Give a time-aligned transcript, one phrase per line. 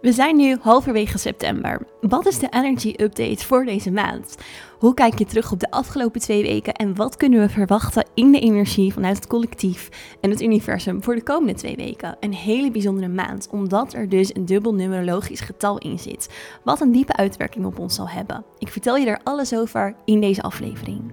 [0.00, 1.86] We zijn nu halverwege september.
[2.00, 4.36] Wat is de energy update voor deze maand?
[4.78, 8.32] Hoe kijk je terug op de afgelopen twee weken en wat kunnen we verwachten in
[8.32, 9.88] de energie vanuit het collectief
[10.20, 12.16] en het universum voor de komende twee weken?
[12.20, 16.28] Een hele bijzondere maand, omdat er dus een dubbel numerologisch getal in zit,
[16.64, 18.44] wat een diepe uitwerking op ons zal hebben.
[18.58, 21.12] Ik vertel je er alles over in deze aflevering.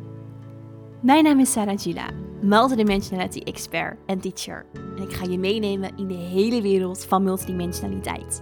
[1.02, 2.10] Mijn naam is Sarah Gila,
[2.42, 4.66] multidimensionality expert en teacher.
[4.98, 8.42] En ik ga je meenemen in de hele wereld van multidimensionaliteit.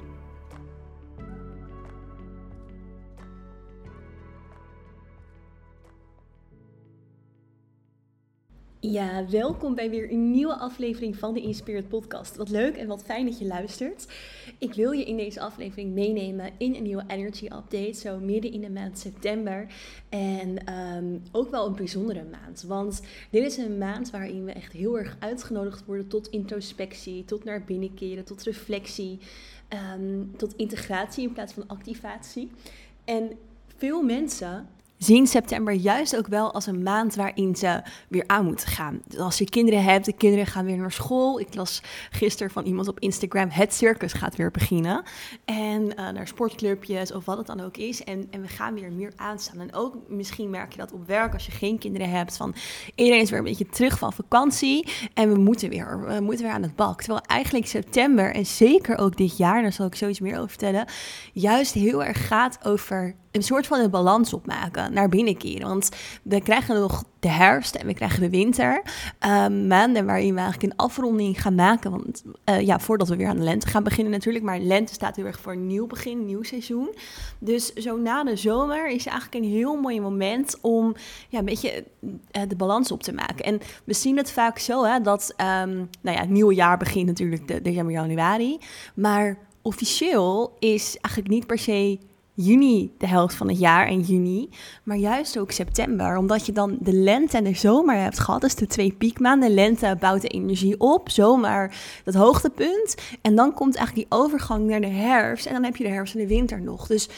[8.83, 12.35] Ja, welkom bij weer een nieuwe aflevering van de Inspired Podcast.
[12.35, 14.07] Wat leuk en wat fijn dat je luistert.
[14.57, 18.61] Ik wil je in deze aflevering meenemen in een nieuwe energy update, zo midden in
[18.61, 19.67] de maand september.
[20.09, 24.73] En ehm, ook wel een bijzondere maand, want dit is een maand waarin we echt
[24.73, 29.19] heel erg uitgenodigd worden tot introspectie, tot naar binnenkeren, tot reflectie,
[29.67, 32.51] ehm, tot integratie in plaats van activatie.
[33.05, 33.31] En
[33.77, 34.67] veel mensen
[35.03, 39.01] zien september juist ook wel als een maand waarin ze weer aan moeten gaan.
[39.07, 41.39] Dus als je kinderen hebt, de kinderen gaan weer naar school.
[41.39, 45.03] Ik las gisteren van iemand op Instagram, het circus gaat weer beginnen.
[45.45, 48.03] En uh, naar sportclubjes of wat het dan ook is.
[48.03, 49.59] En, en we gaan weer meer aanstaan.
[49.59, 52.37] En ook misschien merk je dat op werk als je geen kinderen hebt.
[52.37, 52.55] Van
[52.95, 54.87] iedereen is weer een beetje terug van vakantie.
[55.13, 57.01] En we moeten weer, we moeten weer aan het bak.
[57.01, 60.85] Terwijl eigenlijk september en zeker ook dit jaar, daar zal ik zoiets meer over vertellen.
[61.33, 65.67] Juist heel erg gaat over een soort van een balans opmaken, naar binnen keren.
[65.67, 65.89] Want
[66.23, 68.81] we krijgen nog de herfst en we krijgen de winter.
[69.25, 71.91] Uh, maanden waarin we eigenlijk een afronding gaan maken.
[71.91, 74.45] Want uh, ja, voordat we weer aan de lente gaan beginnen natuurlijk.
[74.45, 76.95] Maar lente staat heel erg voor een nieuw begin, nieuw seizoen.
[77.39, 80.95] Dus zo na de zomer is eigenlijk een heel mooi moment om
[81.29, 83.45] ja, een beetje uh, de balans op te maken.
[83.45, 87.07] En we zien het vaak zo hè, dat um, nou ja, het nieuwe jaar begint
[87.07, 88.57] natuurlijk de, december, januari.
[88.95, 91.99] Maar officieel is eigenlijk niet per se
[92.43, 94.49] juni de helft van het jaar en juni,
[94.83, 98.41] maar juist ook september, omdat je dan de lente en de zomer hebt gehad.
[98.41, 99.53] Dus de twee piekmaanden.
[99.53, 102.95] Lente bouwt de energie op, zomer dat hoogtepunt.
[103.21, 106.15] En dan komt eigenlijk die overgang naar de herfst en dan heb je de herfst
[106.15, 106.87] en de winter nog.
[106.87, 107.09] Dus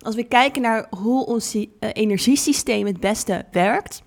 [0.00, 4.02] als we kijken naar hoe ons uh, energiesysteem het beste werkt,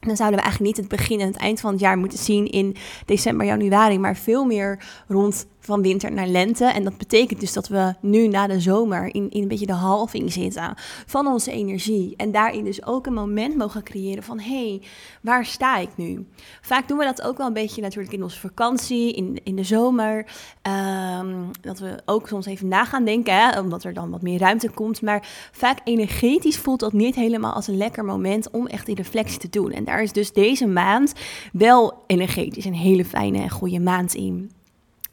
[0.00, 2.46] dan zouden we eigenlijk niet het begin en het eind van het jaar moeten zien
[2.46, 2.76] in
[3.06, 6.64] december, januari, maar veel meer rond van winter naar lente.
[6.64, 9.72] En dat betekent dus dat we nu na de zomer in, in een beetje de
[9.72, 10.74] halving zitten
[11.06, 12.14] van onze energie.
[12.16, 14.82] En daarin dus ook een moment mogen creëren van hé, hey,
[15.22, 16.26] waar sta ik nu?
[16.60, 19.64] Vaak doen we dat ook wel een beetje natuurlijk in onze vakantie, in, in de
[19.64, 20.26] zomer.
[21.18, 24.38] Um, dat we ook soms even na gaan denken, hè, omdat er dan wat meer
[24.38, 25.02] ruimte komt.
[25.02, 29.38] Maar vaak energetisch voelt dat niet helemaal als een lekker moment om echt die reflectie
[29.38, 29.72] te doen.
[29.72, 31.12] En daar is dus deze maand
[31.52, 34.50] wel energetisch een hele fijne en goede maand in.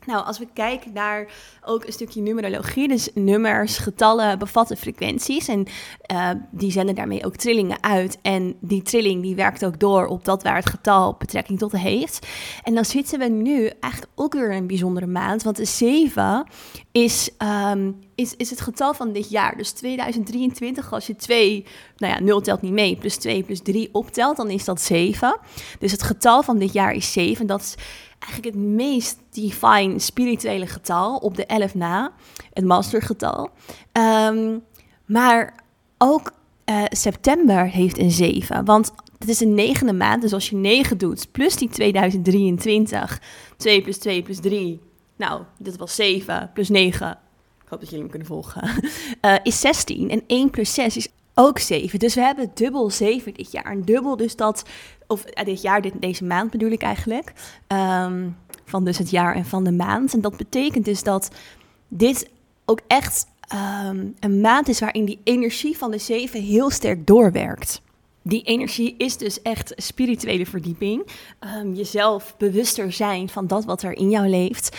[0.06, 1.28] Nou, als we kijken naar
[1.64, 5.68] ook een stukje numerologie, dus nummers, getallen bevatten frequenties en
[6.12, 8.18] uh, die zenden daarmee ook trillingen uit.
[8.22, 12.28] En die trilling die werkt ook door op dat waar het getal betrekking tot heeft.
[12.64, 16.46] En dan zitten we nu eigenlijk ook weer een bijzondere maand, want de 7
[16.92, 17.30] is,
[17.72, 19.58] um, is, is het getal van dit jaar.
[19.58, 21.66] Dus 2023, als je 2,
[21.98, 25.38] nou ja, 0 telt niet mee, plus 2 plus 3 optelt, dan is dat 7.
[25.80, 27.48] Dus het getal van dit jaar is 7.
[27.48, 27.76] Dat is
[28.26, 32.12] eigenlijk het meest divine spirituele getal op de 11 na,
[32.54, 33.50] het mastergetal.
[33.92, 34.64] Um,
[35.06, 35.64] maar
[35.98, 36.32] ook
[36.66, 40.98] uh, september heeft een 7, want het is een negende maand, dus als je 9
[40.98, 43.22] doet, plus die 2023,
[43.58, 44.80] 2 plus 2 plus 3,
[45.16, 47.12] nou, dit was 7, plus 9,
[47.64, 48.70] ik hoop dat jullie me kunnen volgen,
[49.22, 50.10] uh, is 16.
[50.10, 52.00] En 1 plus 6 is ook 7.
[52.00, 53.66] Dus we hebben dubbel 7 dit jaar.
[53.66, 54.64] En dubbel dus dat,
[55.08, 57.34] of uh, dit jaar, dit, deze maand bedoel ik eigenlijk.
[57.68, 60.14] Um, van dus het jaar en van de maand.
[60.14, 61.32] En dat betekent dus dat
[61.88, 62.30] dit
[62.66, 63.28] ook echt
[63.90, 67.82] um, een maand is waarin die energie van de 7 heel sterk doorwerkt.
[68.22, 71.08] Die energie is dus echt spirituele verdieping.
[71.58, 74.78] Um, jezelf bewuster zijn van dat wat er in jou leeft.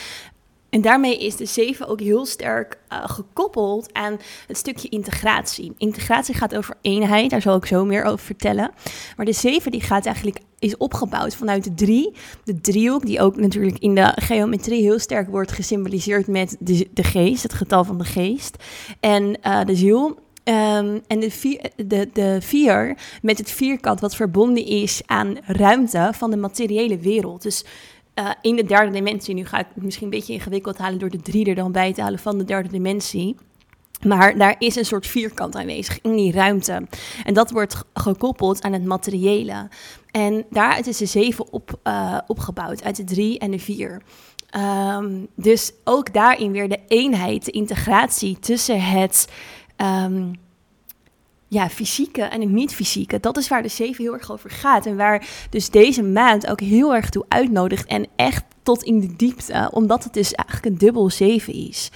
[0.77, 5.73] En daarmee is de 7 ook heel sterk uh, gekoppeld aan het stukje integratie.
[5.79, 8.71] Integratie gaat over eenheid, daar zal ik zo meer over vertellen.
[9.17, 12.13] Maar de 7 die gaat eigenlijk is opgebouwd vanuit de 3,
[12.45, 17.05] de driehoek, die ook natuurlijk in de geometrie heel sterk wordt gesymboliseerd met de, de
[17.05, 18.57] geest, het getal van de geest
[19.01, 20.19] en uh, de ziel.
[20.45, 26.11] Ehm, en de vier, de, de vier met het vierkant wat verbonden is aan ruimte
[26.15, 27.43] van de materiële wereld.
[27.43, 27.65] Dus
[28.19, 31.11] uh, in de derde dimensie, nu ga ik het misschien een beetje ingewikkeld halen door
[31.11, 33.37] de drie er dan bij te halen van de derde dimensie.
[34.07, 36.87] Maar daar is een soort vierkant aanwezig in die ruimte.
[37.25, 39.69] En dat wordt gekoppeld aan het materiële.
[40.11, 44.03] En daaruit is de zeven op, uh, opgebouwd, uit de drie en de vier.
[44.97, 49.29] Um, dus ook daarin weer de eenheid, de integratie tussen het
[49.77, 50.33] um,
[51.49, 53.21] ja, fysieke en het niet-fysieke.
[53.21, 54.87] Dat is waar de zeven heel erg over gaat.
[54.87, 57.87] En waar dus deze maand ook heel erg toe uitnodigt.
[57.87, 61.91] En echt tot in de diepte, omdat het dus eigenlijk een dubbel zeven is.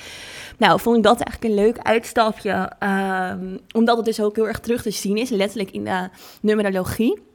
[0.59, 2.73] Nou, vond ik dat eigenlijk een leuk uitstapje.
[2.81, 6.09] Um, omdat het dus ook heel erg terug te zien is, letterlijk in de
[6.41, 7.29] numerologie.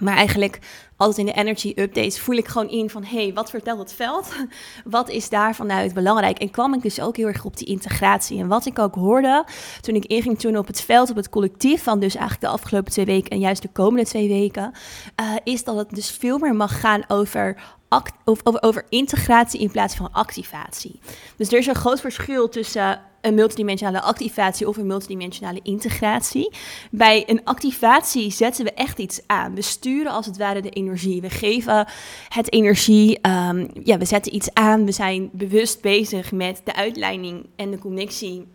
[0.00, 0.58] Maar eigenlijk
[0.96, 3.04] altijd in de energy updates voel ik gewoon in van...
[3.04, 4.32] hé, hey, wat vertelt het veld?
[4.84, 6.38] Wat is daar vanuit belangrijk?
[6.38, 8.38] En kwam ik dus ook heel erg op die integratie.
[8.38, 9.44] En wat ik ook hoorde
[9.80, 11.82] toen ik inging toen op het veld, op het collectief...
[11.82, 14.72] van dus eigenlijk de afgelopen twee weken en juist de komende twee weken...
[15.20, 17.76] Uh, is dat het dus veel meer mag gaan over
[18.24, 21.00] over, over integratie in plaats van activatie.
[21.36, 26.52] Dus er is een groot verschil tussen een multidimensionale activatie of een multidimensionale integratie.
[26.90, 29.54] Bij een activatie zetten we echt iets aan.
[29.54, 31.20] We sturen als het ware de energie.
[31.20, 31.86] We geven
[32.28, 33.18] het energie.
[33.28, 34.84] Um, ja, we zetten iets aan.
[34.84, 38.46] We zijn bewust bezig met de uitleiding en de connectie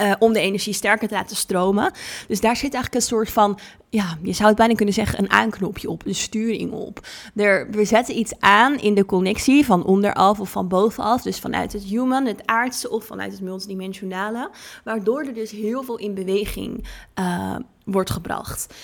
[0.00, 1.92] uh, om de energie sterker te laten stromen.
[2.28, 3.58] Dus daar zit eigenlijk een soort van,
[3.90, 7.06] ja, je zou het bijna kunnen zeggen, een aanknopje op, de sturing op.
[7.34, 11.72] Er, we zetten iets aan in de connectie van onderaf of van bovenaf, dus vanuit
[11.72, 14.50] het human, het aardse of vanuit het multidimensionale,
[14.84, 16.84] waardoor er dus heel veel in beweging
[17.18, 18.74] uh, wordt gebracht.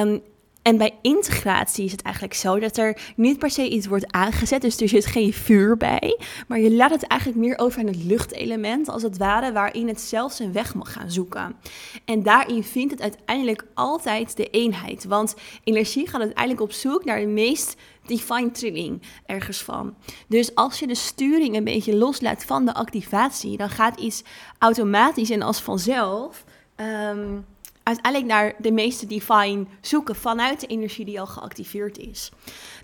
[0.00, 0.22] Um,
[0.66, 4.60] en bij integratie is het eigenlijk zo dat er niet per se iets wordt aangezet,
[4.60, 6.18] dus er zit geen vuur bij,
[6.48, 10.00] maar je laat het eigenlijk meer over aan het luchtelement, als het ware, waarin het
[10.00, 11.56] zelf zijn weg mag gaan zoeken.
[12.04, 15.34] En daarin vindt het uiteindelijk altijd de eenheid, want
[15.64, 17.76] energie gaat uiteindelijk op zoek naar de meest
[18.06, 19.94] divine trilling ergens van.
[20.28, 24.22] Dus als je de sturing een beetje loslaat van de activatie, dan gaat iets
[24.58, 26.44] automatisch en als vanzelf.
[26.76, 27.44] Um,
[27.86, 32.30] uiteindelijk naar de meeste divine zoeken vanuit de energie die al geactiveerd is.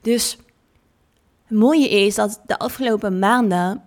[0.03, 0.39] Dus
[1.47, 3.83] het mooie is dat de afgelopen maanden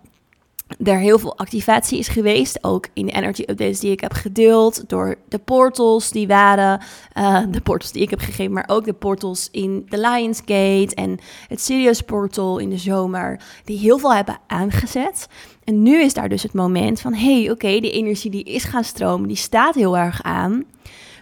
[0.84, 2.64] er heel veel activatie is geweest.
[2.64, 4.88] Ook in de energy updates die ik heb gedeeld.
[4.88, 6.80] Door de portals die waren.
[7.14, 8.52] Uh, de portals die ik heb gegeven.
[8.52, 10.94] Maar ook de portals in de Lionsgate.
[10.94, 13.40] En het Sirius portal in de zomer.
[13.64, 15.28] Die heel veel hebben aangezet.
[15.66, 18.64] En nu is daar dus het moment van: hé, hey, oké, die energie die is
[18.64, 19.28] gaan stromen.
[19.28, 20.64] Die staat heel erg aan.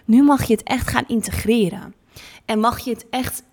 [0.05, 1.95] Nu mag je het echt gaan integreren.
[2.45, 3.43] En mag je het echt,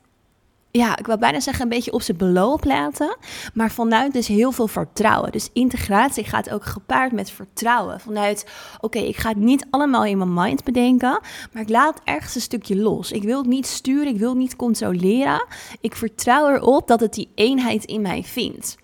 [0.70, 3.16] ja, ik wil bijna zeggen, een beetje op zijn beloop laten.
[3.54, 5.32] Maar vanuit dus heel veel vertrouwen.
[5.32, 8.00] Dus integratie gaat ook gepaard met vertrouwen.
[8.00, 8.46] Vanuit,
[8.80, 11.20] oké, ik ga het niet allemaal in mijn mind bedenken.
[11.52, 13.12] Maar ik laat ergens een stukje los.
[13.12, 15.46] Ik wil het niet sturen, ik wil het niet controleren.
[15.80, 18.80] Ik vertrouw erop dat het die eenheid in mij vindt.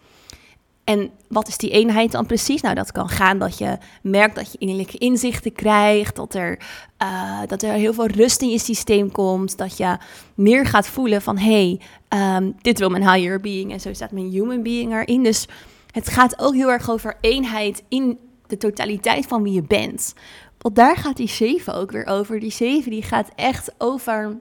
[0.89, 2.61] En wat is die eenheid dan precies?
[2.61, 6.59] Nou, dat kan gaan dat je merkt dat je innerlijke inzichten krijgt, dat er,
[7.03, 9.97] uh, dat er heel veel rust in je systeem komt, dat je
[10.35, 14.13] meer gaat voelen van hé, hey, um, dit wil mijn higher being en zo staat
[14.13, 15.23] mijn human being erin.
[15.23, 15.47] Dus
[15.91, 20.15] het gaat ook heel erg over eenheid in de totaliteit van wie je bent.
[20.59, 22.41] Want daar gaat die zeven ook weer over.
[22.41, 24.37] Die zeven die gaat echt over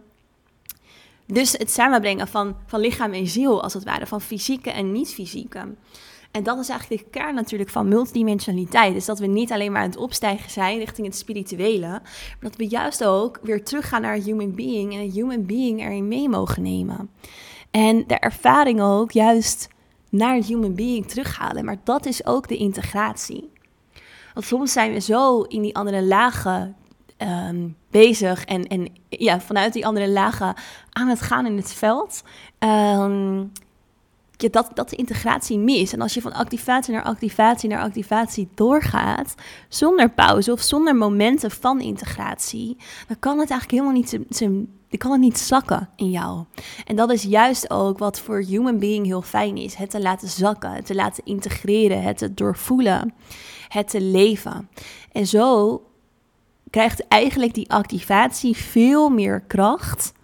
[1.27, 5.75] dus het samenbrengen van, van lichaam en ziel, als het ware, van fysieke en niet-fysieke.
[6.31, 8.93] En dat is eigenlijk de kern natuurlijk van multidimensionaliteit.
[8.93, 12.55] Dus dat we niet alleen maar aan het opstijgen zijn richting het spirituele, maar dat
[12.55, 17.09] we juist ook weer teruggaan naar human being en human being erin mee mogen nemen.
[17.71, 19.67] En de ervaring ook juist
[20.09, 21.65] naar het human being terughalen.
[21.65, 23.49] Maar dat is ook de integratie.
[24.33, 26.75] Want soms zijn we zo in die andere lagen
[27.17, 30.55] um, bezig en, en ja, vanuit die andere lagen
[30.89, 32.23] aan het gaan in het veld.
[32.59, 33.51] Um,
[34.37, 35.93] je dat, dat de integratie mis.
[35.93, 39.35] En als je van activatie naar activatie naar activatie doorgaat,
[39.69, 44.19] zonder pauze of zonder momenten van integratie, dan kan het eigenlijk helemaal niet
[44.97, 46.43] kan het niet zakken in jou.
[46.85, 49.75] En dat is juist ook wat voor human being heel fijn is.
[49.75, 53.13] Het te laten zakken, het te laten integreren, het te doorvoelen,
[53.67, 54.69] het te leven.
[55.11, 55.81] En zo
[56.69, 60.15] krijgt eigenlijk die activatie veel meer kracht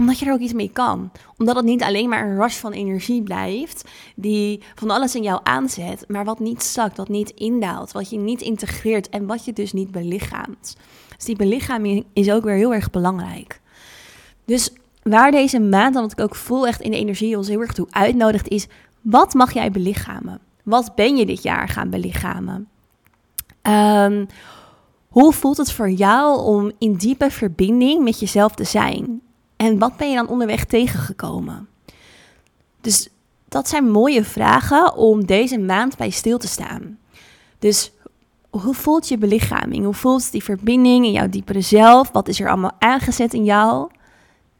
[0.00, 1.10] omdat je er ook iets mee kan.
[1.36, 5.40] Omdat het niet alleen maar een rush van energie blijft, die van alles in jou
[5.42, 9.52] aanzet, maar wat niet zakt, wat niet indaalt, wat je niet integreert en wat je
[9.52, 10.76] dus niet belichaamt.
[11.16, 13.60] Dus die belichaming is ook weer heel erg belangrijk.
[14.44, 17.72] Dus waar deze maand, dan ik ook voel echt in de energie ons heel erg
[17.72, 18.66] toe uitnodigt, is
[19.00, 20.40] wat mag jij belichamen?
[20.62, 22.68] Wat ben je dit jaar gaan belichamen?
[23.62, 24.26] Um,
[25.10, 29.20] Hoe voelt het voor jou om in diepe verbinding met jezelf te zijn?
[29.56, 31.68] En wat ben je dan onderweg tegengekomen?
[32.80, 33.08] Dus
[33.48, 36.98] dat zijn mooie vragen om deze maand bij stil te staan.
[37.58, 37.92] Dus
[38.50, 39.84] hoe voelt je belichaming?
[39.84, 42.10] Hoe voelt die verbinding in jouw diepere zelf?
[42.10, 43.90] Wat is er allemaal aangezet in jou?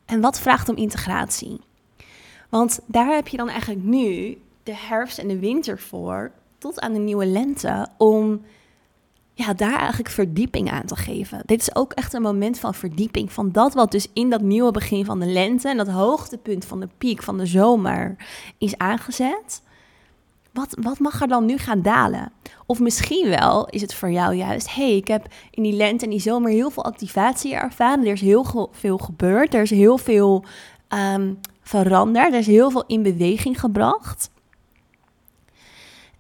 [0.04, 1.61] En wat vraagt om integratie?
[2.49, 6.92] Want daar heb je dan eigenlijk nu de herfst en de winter voor, tot aan
[6.92, 8.40] de nieuwe lente, om
[9.40, 11.42] ja, daar eigenlijk verdieping aan te geven.
[11.47, 13.32] Dit is ook echt een moment van verdieping.
[13.32, 16.80] Van dat wat dus in dat nieuwe begin van de lente en dat hoogtepunt van
[16.80, 18.16] de piek van de zomer
[18.59, 19.62] is aangezet.
[20.52, 22.32] Wat, wat mag er dan nu gaan dalen?
[22.66, 26.11] Of misschien wel is het voor jou juist, hey, ik heb in die lente en
[26.11, 28.06] die zomer heel veel activatie ervaren.
[28.06, 30.44] Er is heel veel gebeurd, er is heel veel
[30.88, 34.30] um, veranderd, er is heel veel in beweging gebracht.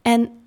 [0.02, 0.39] En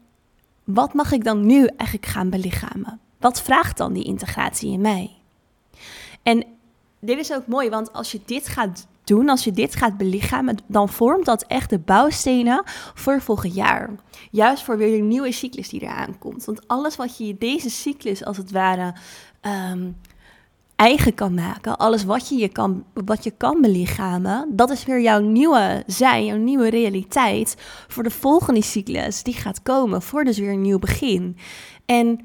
[0.63, 2.99] wat mag ik dan nu eigenlijk gaan belichamen?
[3.19, 5.11] Wat vraagt dan die integratie in mij?
[6.23, 6.45] En
[6.99, 10.57] dit is ook mooi, want als je dit gaat doen, als je dit gaat belichamen,
[10.67, 12.61] dan vormt dat echt de bouwstenen
[12.93, 13.89] voor volgend jaar.
[14.31, 16.45] Juist voor weer een nieuwe cyclus die eraan komt.
[16.45, 18.93] Want alles wat je deze cyclus als het ware
[19.41, 19.91] ehm,
[20.75, 25.01] eigen kan maken, alles wat je, je kan, wat je kan belichamen, dat is weer
[25.01, 27.55] jouw nieuwe zijn, jouw nieuwe realiteit
[27.87, 31.37] voor de volgende cyclus die gaat komen, voor dus weer een nieuw begin.
[31.85, 32.19] En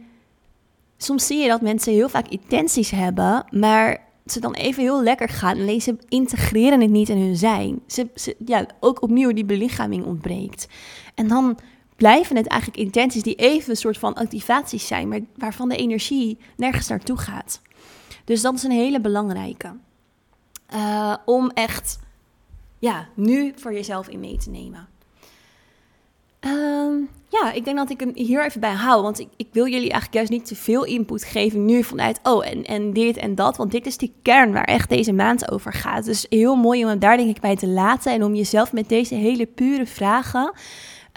[0.97, 5.29] soms zie je dat mensen heel vaak intenties hebben, maar ze dan even heel lekker
[5.29, 5.59] gaan.
[5.59, 7.81] Alleen ze integreren het niet in hun zijn.
[7.87, 10.69] Ze, ze, ja, ook opnieuw die belichaming ontbreekt.
[11.15, 11.59] En dan
[11.97, 16.39] blijven het eigenlijk intenties die even een soort van activaties zijn, maar waarvan de energie
[16.57, 17.61] nergens naartoe gaat.
[18.29, 19.73] Dus dat is een hele belangrijke.
[20.75, 21.99] Uh, om echt
[22.79, 24.89] ja, nu voor jezelf in mee te nemen.
[26.41, 29.03] Um, ja, ik denk dat ik hem hier even bij hou.
[29.03, 32.47] Want ik, ik wil jullie eigenlijk juist niet te veel input geven nu vanuit, oh,
[32.47, 33.57] en, en dit en dat.
[33.57, 36.05] Want dit is die kern waar echt deze maand over gaat.
[36.05, 38.13] Dus heel mooi om hem daar denk ik bij te laten.
[38.13, 40.53] En om jezelf met deze hele pure vragen,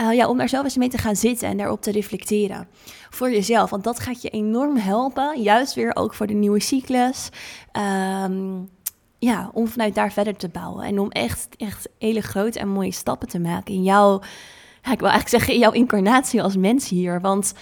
[0.01, 2.67] uh, ja, om daar zelf eens mee te gaan zitten en daarop te reflecteren.
[3.09, 5.41] Voor jezelf, want dat gaat je enorm helpen.
[5.41, 7.29] Juist weer ook voor de nieuwe cyclus.
[8.23, 8.69] Um,
[9.19, 10.85] ja, om vanuit daar verder te bouwen.
[10.85, 14.21] En om echt, echt hele grote en mooie stappen te maken in jouw
[14.89, 17.21] ik wil eigenlijk zeggen, in jouw incarnatie als mens hier.
[17.21, 17.53] Want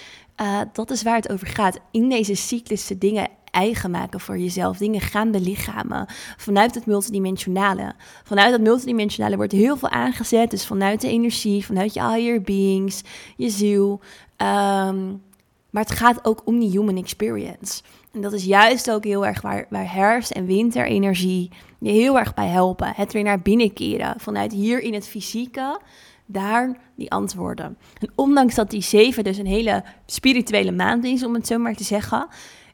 [0.42, 1.80] uh, dat is waar het over gaat.
[1.92, 4.78] In deze cyclussen dingen eigen maken voor jezelf.
[4.78, 6.06] Dingen gaan belichamen.
[6.38, 7.94] Vanuit het multidimensionale.
[8.24, 10.52] Vanuit het multidimensionale wordt heel veel aangezet.
[10.52, 13.02] Dus vanuit de energie, vanuit je higher beings,
[13.38, 14.02] je ziel.
[14.38, 15.22] Um,
[15.70, 17.82] maar het gaat ook om die human experience.
[18.12, 22.34] En dat is juist ook heel erg waar, waar herfst- en winterenergie je heel erg
[22.34, 22.94] bij helpen.
[22.96, 24.14] Het weer naar binnen keren.
[24.18, 25.80] Vanuit hier in het fysieke
[26.26, 27.78] daar die antwoorden.
[28.00, 31.76] En ondanks dat die zeven dus een hele spirituele maand is, om het zo maar
[31.76, 32.28] te zeggen,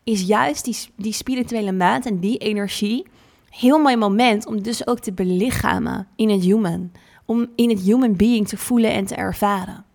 [0.06, 3.06] is juist die, die spirituele maand en die energie
[3.50, 6.92] heel mooi moment om dus ook te belichamen in het human.
[7.26, 9.86] Om in het human being te voelen en te ervaren.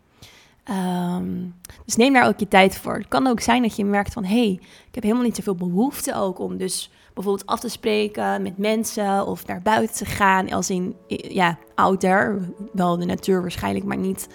[0.65, 1.29] Ehm,
[1.85, 2.95] dus neem daar ook je tijd voor.
[2.95, 4.25] Het kan ook zijn dat je merkt van...
[4.25, 8.43] hé, hey, ik heb helemaal niet zoveel behoefte ook om dus bijvoorbeeld af te spreken
[8.43, 9.27] met mensen...
[9.27, 10.97] of naar buiten te gaan als in,
[11.29, 12.49] ja, ouder.
[12.73, 14.29] Wel de natuur waarschijnlijk, maar niet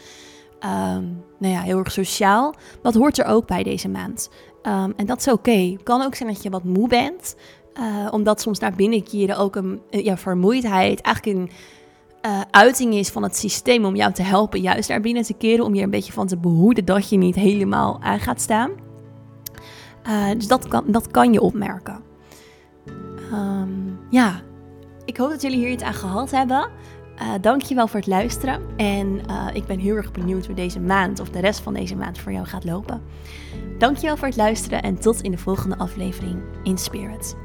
[0.65, 2.55] um, nou ja, heel erg sociaal.
[2.81, 4.29] Dat hoort er ook bij deze maand.
[4.67, 5.75] Um, en dat is oké.
[5.83, 7.35] Kan ook zijn dat je wat moe bent...
[7.79, 11.51] Uh, omdat soms naar binnen keren ook een ja, vermoeidheid, eigenlijk een
[12.31, 15.65] uh, uiting is van het systeem om jou te helpen juist naar binnen te keren.
[15.65, 18.71] Om je een beetje van te behoeden dat je niet helemaal aan gaat staan.
[20.37, 22.03] Dus dat kan, dat kan je opmerken.
[23.33, 24.41] Um, ja,
[25.05, 26.69] ik hoop dat jullie hier iets aan gehad hebben.
[27.21, 28.61] Uh, dankjewel voor het luisteren.
[28.77, 29.21] En
[29.53, 32.31] ik ben heel erg benieuwd hoe deze maand of de rest van deze maand voor
[32.31, 33.01] jou gaat lopen.
[33.77, 37.35] Dankjewel voor het luisteren en tot in de volgende aflevering in Spirit.